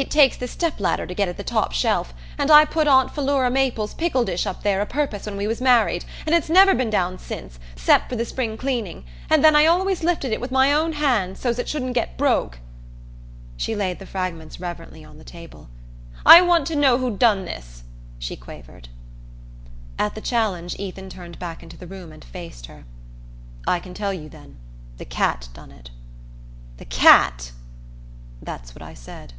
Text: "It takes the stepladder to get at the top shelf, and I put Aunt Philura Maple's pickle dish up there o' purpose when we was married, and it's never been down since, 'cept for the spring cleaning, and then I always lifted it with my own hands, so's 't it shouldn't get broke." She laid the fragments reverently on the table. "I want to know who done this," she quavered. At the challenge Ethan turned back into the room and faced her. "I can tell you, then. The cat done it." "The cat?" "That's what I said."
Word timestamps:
"It 0.00 0.12
takes 0.12 0.36
the 0.36 0.46
stepladder 0.46 1.08
to 1.08 1.14
get 1.14 1.26
at 1.26 1.36
the 1.36 1.42
top 1.42 1.72
shelf, 1.72 2.14
and 2.38 2.52
I 2.52 2.64
put 2.64 2.86
Aunt 2.86 3.10
Philura 3.12 3.50
Maple's 3.50 3.94
pickle 3.94 4.24
dish 4.24 4.46
up 4.46 4.62
there 4.62 4.80
o' 4.80 4.86
purpose 4.86 5.26
when 5.26 5.36
we 5.36 5.48
was 5.48 5.60
married, 5.60 6.04
and 6.24 6.36
it's 6.36 6.48
never 6.48 6.72
been 6.72 6.88
down 6.88 7.18
since, 7.18 7.58
'cept 7.74 8.08
for 8.08 8.14
the 8.14 8.24
spring 8.24 8.56
cleaning, 8.56 9.04
and 9.28 9.42
then 9.44 9.56
I 9.56 9.66
always 9.66 10.04
lifted 10.04 10.32
it 10.32 10.40
with 10.40 10.52
my 10.52 10.72
own 10.72 10.92
hands, 10.92 11.40
so's 11.40 11.56
't 11.56 11.62
it 11.62 11.68
shouldn't 11.68 11.94
get 11.96 12.16
broke." 12.16 12.60
She 13.56 13.74
laid 13.74 13.98
the 13.98 14.06
fragments 14.06 14.60
reverently 14.60 15.04
on 15.04 15.18
the 15.18 15.24
table. 15.24 15.68
"I 16.24 16.42
want 16.42 16.68
to 16.68 16.76
know 16.76 16.98
who 16.98 17.16
done 17.16 17.44
this," 17.44 17.82
she 18.20 18.36
quavered. 18.36 18.90
At 19.98 20.14
the 20.14 20.20
challenge 20.20 20.76
Ethan 20.78 21.08
turned 21.10 21.40
back 21.40 21.60
into 21.60 21.76
the 21.76 21.88
room 21.88 22.12
and 22.12 22.24
faced 22.24 22.66
her. 22.66 22.84
"I 23.66 23.80
can 23.80 23.94
tell 23.94 24.14
you, 24.14 24.28
then. 24.28 24.58
The 24.96 25.04
cat 25.06 25.48
done 25.54 25.72
it." 25.72 25.90
"The 26.76 26.84
cat?" 26.84 27.50
"That's 28.40 28.76
what 28.76 28.82
I 28.82 28.94
said." 28.94 29.32